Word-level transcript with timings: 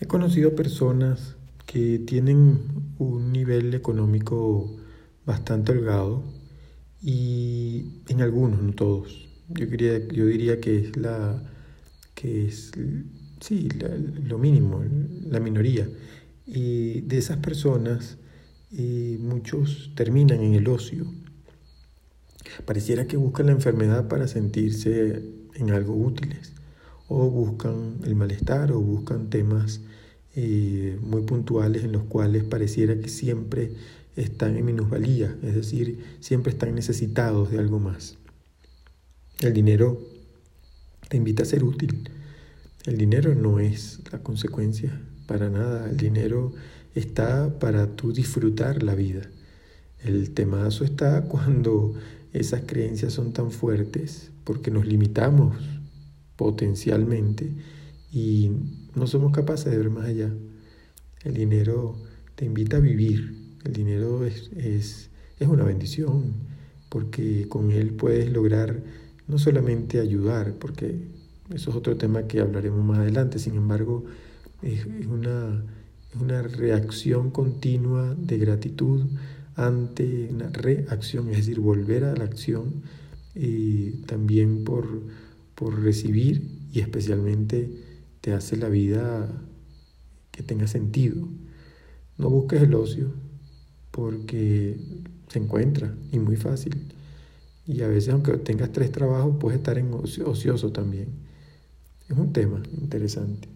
He 0.00 0.06
conocido 0.06 0.54
personas 0.54 1.34
que 1.66 1.98
tienen 1.98 2.94
un 2.98 3.32
nivel 3.32 3.74
económico 3.74 4.76
bastante 5.26 5.72
holgado 5.72 6.22
y 7.02 8.02
en 8.08 8.22
algunos, 8.22 8.62
no 8.62 8.72
todos. 8.74 9.28
Yo, 9.48 9.66
yo 9.66 10.26
diría 10.26 10.60
que 10.60 10.78
es 10.78 10.96
la 10.96 11.42
que 12.14 12.46
es 12.46 12.70
sí, 13.40 13.68
lo 14.24 14.38
mínimo, 14.38 14.84
la 15.28 15.40
minoría. 15.40 15.88
Y 16.46 17.00
de 17.00 17.18
esas 17.18 17.38
personas, 17.38 18.18
eh, 18.70 19.18
muchos 19.20 19.90
terminan 19.96 20.42
en 20.42 20.54
el 20.54 20.68
ocio. 20.68 21.06
Pareciera 22.64 23.08
que 23.08 23.16
buscan 23.16 23.46
la 23.46 23.52
enfermedad 23.52 24.06
para 24.06 24.28
sentirse 24.28 25.24
en 25.54 25.70
algo 25.72 25.94
útiles 25.96 26.52
o 27.08 27.30
buscan 27.30 27.98
el 28.04 28.14
malestar 28.14 28.72
o 28.72 28.80
buscan 28.80 29.30
temas 29.30 29.80
eh, 30.36 30.98
muy 31.02 31.22
puntuales 31.22 31.84
en 31.84 31.92
los 31.92 32.04
cuales 32.04 32.44
pareciera 32.44 32.98
que 33.00 33.08
siempre 33.08 33.72
están 34.14 34.56
en 34.56 34.64
minusvalía, 34.64 35.36
es 35.42 35.54
decir, 35.54 36.04
siempre 36.20 36.52
están 36.52 36.74
necesitados 36.74 37.50
de 37.50 37.58
algo 37.58 37.78
más. 37.78 38.18
El 39.40 39.52
dinero 39.52 40.00
te 41.08 41.16
invita 41.16 41.42
a 41.42 41.46
ser 41.46 41.64
útil. 41.64 42.08
El 42.84 42.98
dinero 42.98 43.34
no 43.34 43.60
es 43.60 44.00
la 44.12 44.18
consecuencia 44.18 45.00
para 45.26 45.48
nada. 45.50 45.88
El 45.88 45.96
dinero 45.96 46.52
está 46.94 47.58
para 47.58 47.94
tú 47.94 48.12
disfrutar 48.12 48.82
la 48.82 48.94
vida. 48.94 49.22
El 50.02 50.30
temazo 50.30 50.84
está 50.84 51.22
cuando 51.28 51.94
esas 52.32 52.62
creencias 52.66 53.12
son 53.12 53.32
tan 53.32 53.50
fuertes 53.50 54.30
porque 54.44 54.70
nos 54.70 54.86
limitamos 54.86 55.56
potencialmente 56.38 57.52
y 58.12 58.50
no 58.94 59.06
somos 59.06 59.32
capaces 59.32 59.70
de 59.70 59.76
ver 59.76 59.90
más 59.90 60.06
allá. 60.06 60.32
El 61.24 61.34
dinero 61.34 61.96
te 62.36 62.46
invita 62.46 62.76
a 62.76 62.80
vivir, 62.80 63.34
el 63.64 63.72
dinero 63.72 64.24
es, 64.24 64.50
es, 64.56 65.10
es 65.40 65.48
una 65.48 65.64
bendición 65.64 66.32
porque 66.88 67.48
con 67.48 67.72
él 67.72 67.90
puedes 67.90 68.32
lograr 68.32 68.80
no 69.26 69.36
solamente 69.38 70.00
ayudar, 70.00 70.54
porque 70.54 71.08
eso 71.52 71.70
es 71.70 71.76
otro 71.76 71.96
tema 71.96 72.28
que 72.28 72.40
hablaremos 72.40 72.84
más 72.84 73.00
adelante, 73.00 73.40
sin 73.40 73.56
embargo, 73.56 74.04
es, 74.62 74.86
una, 74.86 75.64
una 76.18 76.42
reacción 76.42 77.30
continua 77.30 78.14
de 78.14 78.38
gratitud 78.38 79.06
ante 79.56 80.28
una 80.30 80.50
reacción, 80.50 81.30
es 81.30 81.38
decir, 81.38 81.58
volver 81.58 82.04
a 82.04 82.14
la 82.14 82.24
acción 82.24 82.82
y 83.34 83.90
también 84.06 84.62
por 84.62 84.86
por 85.58 85.82
recibir 85.82 86.68
y 86.72 86.78
especialmente 86.78 87.68
te 88.20 88.32
hace 88.32 88.56
la 88.56 88.68
vida 88.68 89.28
que 90.30 90.44
tenga 90.44 90.68
sentido. 90.68 91.26
No 92.16 92.30
busques 92.30 92.62
el 92.62 92.74
ocio 92.74 93.10
porque 93.90 94.76
se 95.26 95.40
encuentra 95.40 95.92
y 96.12 96.20
muy 96.20 96.36
fácil. 96.36 96.76
Y 97.66 97.82
a 97.82 97.88
veces 97.88 98.14
aunque 98.14 98.34
tengas 98.38 98.70
tres 98.70 98.92
trabajos 98.92 99.34
puedes 99.40 99.58
estar 99.58 99.78
en 99.78 99.92
ocioso 99.92 100.70
también. 100.70 101.08
Es 102.08 102.16
un 102.16 102.32
tema 102.32 102.62
interesante. 102.80 103.48